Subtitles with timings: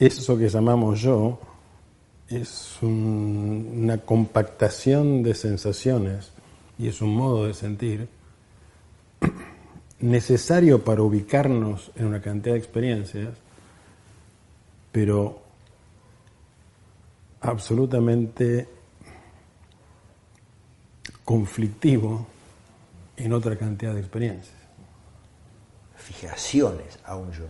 [0.00, 1.38] eso que llamamos yo
[2.28, 6.32] es una compactación de sensaciones
[6.78, 8.08] y es un modo de sentir
[10.00, 13.34] necesario para ubicarnos en una cantidad de experiencias,
[14.90, 15.42] pero
[17.42, 18.68] absolutamente
[21.24, 22.26] conflictivo
[23.16, 24.56] en otra cantidad de experiencias.
[25.96, 27.44] Fijaciones a un yo,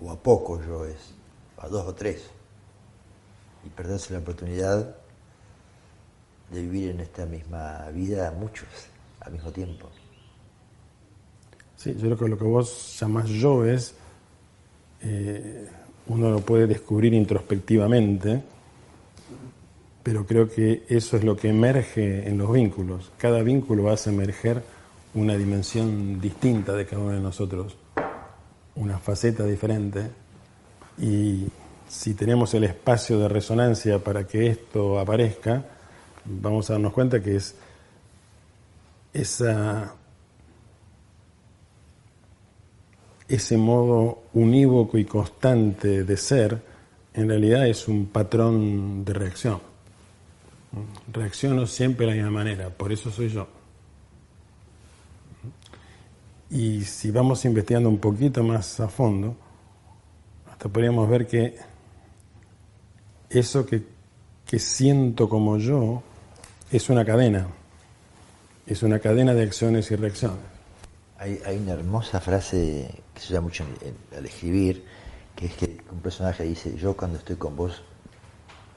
[0.00, 1.14] o a, poco yo es,
[1.62, 2.22] a dos o tres,
[3.64, 4.96] y perderse la oportunidad
[6.50, 8.68] de vivir en esta misma vida muchos
[9.20, 9.88] al mismo tiempo.
[11.76, 13.94] Sí, yo creo que lo que vos llamás yo es,
[15.00, 15.68] eh,
[16.08, 18.42] uno lo puede descubrir introspectivamente,
[20.02, 23.10] pero creo que eso es lo que emerge en los vínculos.
[23.18, 24.62] Cada vínculo hace emerger
[25.14, 27.76] una dimensión distinta de cada uno de nosotros,
[28.74, 30.10] una faceta diferente,
[31.02, 31.48] y
[31.88, 35.64] si tenemos el espacio de resonancia para que esto aparezca,
[36.24, 37.56] vamos a darnos cuenta que es
[39.12, 39.94] esa,
[43.28, 46.62] ese modo unívoco y constante de ser,
[47.14, 49.60] en realidad es un patrón de reacción.
[51.12, 53.48] Reacciono siempre de la misma manera, por eso soy yo.
[56.48, 59.36] Y si vamos investigando un poquito más a fondo,
[60.68, 61.56] podríamos ver que
[63.30, 63.82] eso que,
[64.46, 66.02] que siento como yo
[66.70, 67.46] es una cadena,
[68.66, 70.38] es una cadena de acciones y reacciones.
[71.18, 73.64] Hay, una hermosa frase que se usa mucho
[74.16, 74.84] al escribir,
[75.36, 77.82] que es que un personaje dice, yo cuando estoy con vos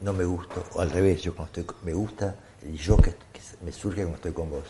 [0.00, 3.14] no me gusto, o al revés, yo cuando estoy me gusta el yo que,
[3.64, 4.64] me surge cuando estoy con vos.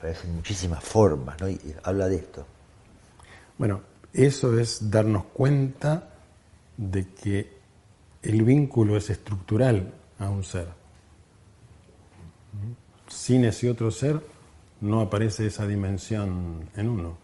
[0.00, 1.48] Parecen muchísimas formas, ¿no?
[1.48, 2.46] Y habla de esto.
[3.58, 6.10] Bueno, eso es darnos cuenta
[6.76, 7.60] de que
[8.22, 10.68] el vínculo es estructural a un ser.
[13.08, 14.20] Sin ese otro ser
[14.80, 17.16] no aparece esa dimensión en uno.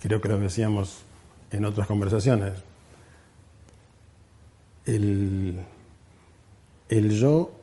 [0.00, 1.02] Creo que lo decíamos
[1.50, 2.54] en otras conversaciones.
[4.84, 5.60] El,
[6.88, 7.61] el yo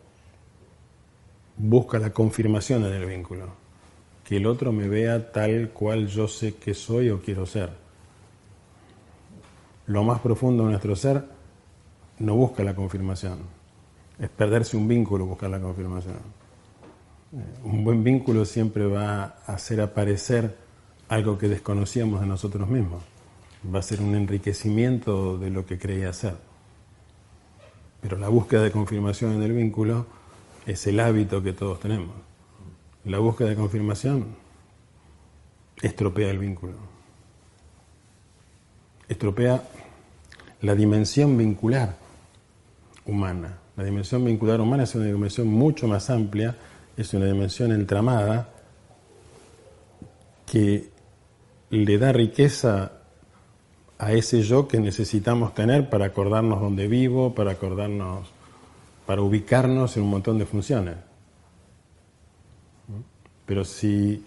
[1.59, 3.45] busca la confirmación en el vínculo,
[4.23, 7.69] que el otro me vea tal cual yo sé que soy o quiero ser
[9.89, 11.25] lo más profundo de nuestro ser
[12.19, 13.39] no busca la confirmación.
[14.19, 16.17] Es perderse un vínculo buscar la confirmación.
[17.33, 20.55] Eh, un buen vínculo siempre va a hacer aparecer
[21.07, 23.01] algo que desconocíamos de nosotros mismos.
[23.73, 26.35] Va a ser un enriquecimiento de lo que creía ser.
[27.99, 30.05] Pero la búsqueda de confirmación en el vínculo
[30.69, 32.15] es el hábito que todos tenemos.
[33.05, 34.35] La búsqueda de confirmación
[35.81, 36.73] estropea el vínculo.
[39.07, 39.63] Estropea
[40.61, 41.95] la dimensión vincular
[43.05, 43.57] humana.
[43.77, 46.55] La dimensión vincular humana es una dimensión mucho más amplia,
[46.95, 48.49] es una dimensión entramada
[50.45, 50.91] que
[51.71, 52.91] le da riqueza
[53.97, 58.27] a ese yo que necesitamos tener para acordarnos dónde vivo, para acordarnos,
[59.09, 60.95] para ubicarnos en un montón de funciones.
[63.43, 64.23] Pero si,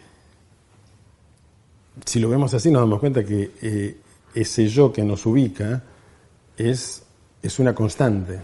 [2.04, 3.96] si lo vemos así, nos damos cuenta que eh,
[4.34, 5.84] ese yo que nos ubica
[6.56, 7.04] es,
[7.40, 8.40] es una constante.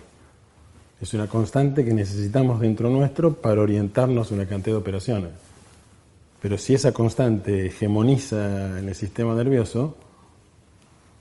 [1.01, 5.33] Es una constante que necesitamos dentro nuestro para orientarnos en una cantidad de operaciones.
[6.41, 9.97] Pero si esa constante hegemoniza en el sistema nervioso,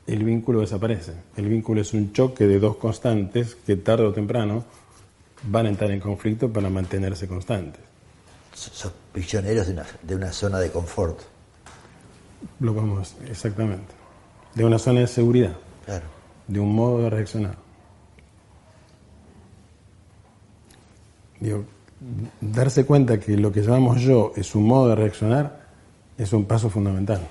[0.05, 1.13] el vínculo desaparece.
[1.35, 4.63] El vínculo es un choque de dos constantes que tarde o temprano
[5.43, 7.81] van a entrar en conflicto para mantenerse constantes.
[8.53, 11.19] Son prisioneros de una, de una zona de confort.
[12.59, 13.93] Lo vamos, exactamente.
[14.55, 15.55] De una zona de seguridad.
[15.85, 16.17] Claro
[16.47, 17.57] de un modo de reaccionar.
[22.41, 25.67] darse cuenta que lo que llamamos yo es un modo de reaccionar
[26.17, 27.21] es un paso fundamental.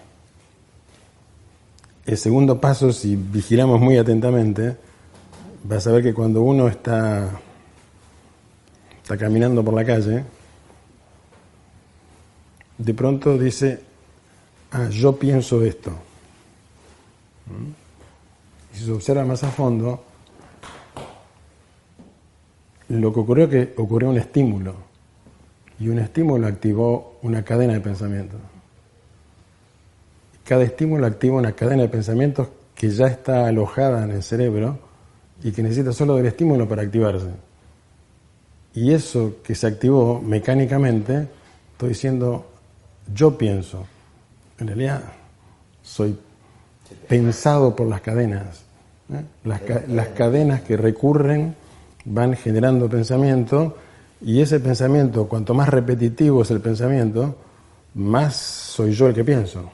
[2.05, 4.77] El segundo paso, si vigilamos muy atentamente,
[5.65, 7.41] vas a ver que cuando uno está,
[9.07, 10.25] está caminando por la calle,
[12.77, 13.79] de pronto dice,
[14.73, 15.93] ah, yo pienso esto.
[17.47, 17.71] ¿Mm?
[18.73, 20.03] si se observa más a fondo,
[22.89, 24.75] lo que ocurrió es que ocurrió un estímulo
[25.79, 28.41] y un estímulo activó una cadena de pensamientos.
[30.45, 34.81] Cada estímulo activa una cadena de pensamientos que ya está alojada en el cerebro
[35.45, 37.46] y que necesita solo del estímulo para activarse.
[38.77, 41.27] Y eso que se activó mecánicamente,
[41.73, 42.47] estoy diciendo,
[43.13, 43.87] yo pienso.
[44.59, 45.03] En realidad
[45.83, 46.17] soy
[47.09, 48.63] pensado por las cadenas.
[49.13, 49.23] ¿eh?
[49.45, 51.57] Las, las cadenas que recurren
[52.05, 53.77] van generando pensamiento
[54.21, 57.35] y ese pensamiento, cuanto más repetitivo es el pensamiento,
[57.95, 59.71] más soy yo el que pienso.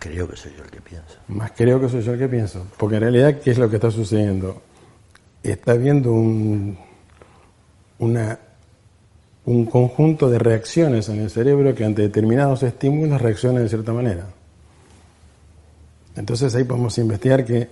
[0.00, 1.18] Creo que soy yo el que pienso.
[1.28, 2.66] Más creo que soy yo el que pienso.
[2.76, 4.60] Porque en realidad, ¿qué es lo que está sucediendo?
[5.44, 6.76] Está habiendo un,
[8.00, 8.38] una,
[9.44, 14.26] un conjunto de reacciones en el cerebro que ante determinados estímulos reaccionan de cierta manera.
[16.16, 17.68] Entonces ahí podemos investigar que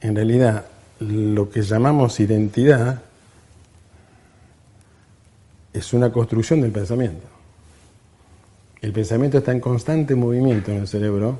[0.00, 0.66] en realidad
[1.00, 3.00] lo que llamamos identidad
[5.72, 7.33] es una construcción del pensamiento.
[8.84, 11.38] El pensamiento está en constante movimiento en el cerebro,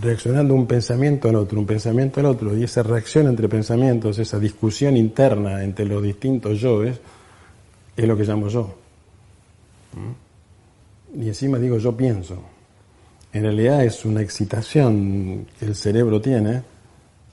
[0.00, 4.38] reaccionando un pensamiento al otro, un pensamiento al otro, y esa reacción entre pensamientos, esa
[4.38, 6.98] discusión interna entre los distintos yoes,
[7.94, 8.74] es lo que llamo yo.
[9.92, 11.20] ¿Mm?
[11.22, 12.42] Y encima digo yo pienso.
[13.30, 16.62] En realidad es una excitación que el cerebro tiene,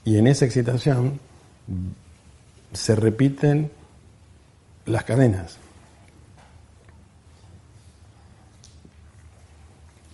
[0.04, 1.18] y en esa excitación
[2.74, 3.70] se repiten
[4.84, 5.56] las cadenas.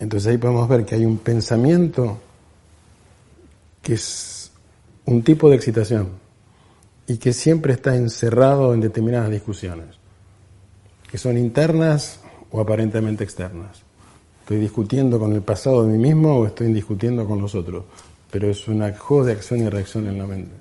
[0.01, 2.19] Entonces ahí podemos ver que hay un pensamiento
[3.83, 4.51] que es
[5.05, 6.09] un tipo de excitación
[7.07, 9.97] y que siempre está encerrado en determinadas discusiones,
[11.11, 12.21] que son internas
[12.51, 13.83] o aparentemente externas.
[14.41, 17.85] Estoy discutiendo con el pasado de mí mismo o estoy discutiendo con los otros,
[18.31, 20.55] pero es una juego de acción y reacción en la mente.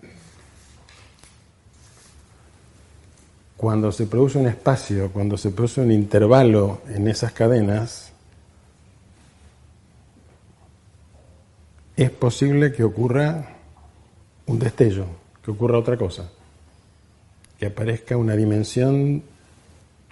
[3.55, 8.11] Cuando se produce un espacio, cuando se produce un intervalo en esas cadenas,
[12.03, 13.57] es posible que ocurra
[14.45, 15.05] un destello,
[15.43, 16.29] que ocurra otra cosa,
[17.57, 19.21] que aparezca una dimensión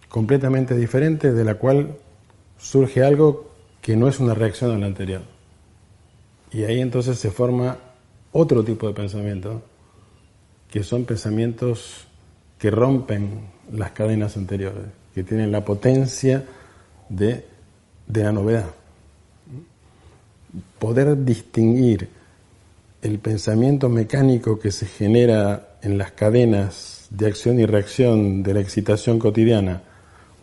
[0.10, 1.96] completamente diferente de la cual
[2.58, 3.52] surge algo
[3.82, 5.22] que no es una reacción a la anterior.
[6.52, 7.78] Y ahí entonces se forma
[8.34, 9.62] otro tipo de pensamiento,
[10.70, 12.06] que son pensamientos
[12.60, 14.84] que rompen las cadenas anteriores,
[15.16, 16.44] que tienen la potencia
[17.08, 17.46] de,
[18.08, 18.77] de la novedad
[20.80, 22.10] poder distinguir
[23.02, 28.60] el pensamiento mecánico que se genera en las cadenas de acción y reacción de la
[28.60, 29.82] excitación cotidiana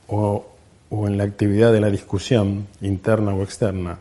[0.08, 0.46] o,
[0.90, 3.98] en la actividad de la discusión interna o externa,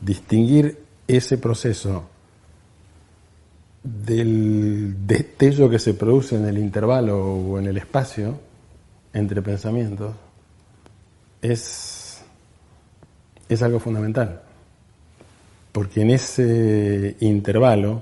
[0.00, 0.78] distinguir
[1.08, 2.08] ese proceso
[3.82, 8.38] del destello que se produce en el intervalo o en el espacio
[9.12, 10.14] entre pensamientos
[11.42, 12.22] es,
[13.48, 14.40] es algo fundamental
[15.74, 18.00] porque en ese intervalo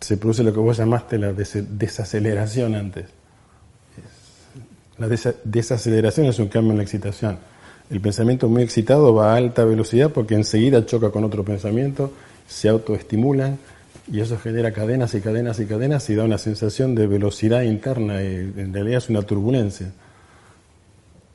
[0.00, 3.04] se produce lo que vos llamaste la desaceleración antes.
[4.96, 5.06] La
[5.44, 7.40] desaceleración es un cambio en la excitación.
[7.90, 12.10] El pensamiento muy excitado va a alta velocidad porque enseguida choca con otro pensamiento,
[12.46, 13.58] se autoestimulan
[14.10, 18.22] y eso genera cadenas y cadenas y cadenas y da una sensación de velocidad interna
[18.22, 19.92] y en realidad es una turbulencia.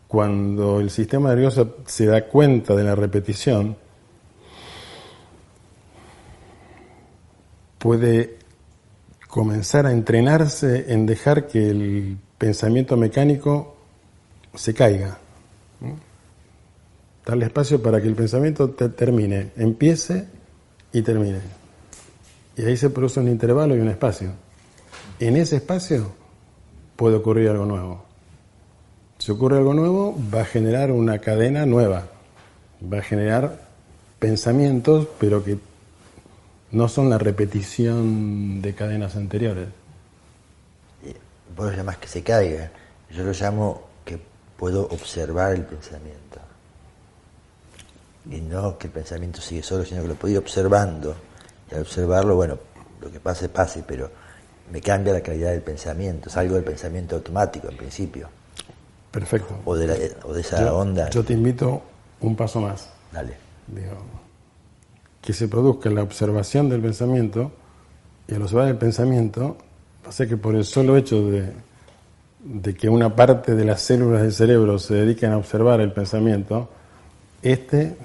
[0.07, 3.82] Cuando el sistema nervioso se da cuenta de la repetición,
[7.83, 8.37] puede
[9.27, 13.75] comenzar a entrenarse en dejar que el pensamiento mecánico
[14.55, 15.17] se caiga.
[17.25, 20.29] Darle espacio para que el pensamiento termine, empiece
[20.93, 21.41] y termine.
[22.55, 24.31] Y ahí se produce un intervalo y un espacio.
[25.19, 26.09] En ese espacio
[26.95, 28.05] puede ocurrir algo nuevo.
[29.17, 32.07] Si ocurre algo nuevo, va a generar una cadena nueva.
[32.81, 33.59] Va a generar
[34.19, 35.57] pensamientos, pero que
[36.73, 39.67] no son la repetición de cadenas anteriores.
[41.55, 42.71] Vos lo llamás que se caiga,
[43.11, 44.19] yo lo llamo que
[44.57, 46.39] puedo observar el pensamiento.
[48.29, 51.15] Y no que el pensamiento sigue solo, sino que lo puedo ir observando.
[51.69, 52.57] Y al observarlo, bueno,
[52.99, 54.09] lo que pase, pase, pero
[54.71, 58.29] me cambia la calidad del pensamiento, salgo del pensamiento automático en principio.
[59.11, 59.59] Perfecto.
[59.65, 61.11] O de, o de esa onda.
[61.11, 61.83] Yo te invito
[62.21, 62.89] un paso más.
[63.11, 63.37] Dale
[65.23, 67.51] que se produzca la observación del pensamiento,
[68.27, 69.57] y al observar el pensamiento,
[70.05, 71.53] hace que por el solo hecho de,
[72.43, 76.69] de que una parte de las células del cerebro se dediquen a observar el pensamiento,
[77.41, 77.95] este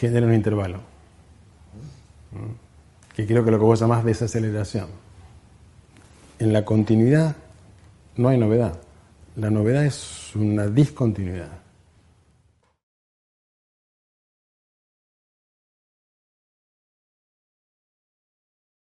[0.00, 0.80] genera un intervalo,
[3.14, 4.88] que creo que lo que vos llamás desaceleración.
[6.38, 7.36] En la continuidad
[8.16, 8.78] no hay novedad,
[9.36, 11.65] la novedad es una discontinuidad.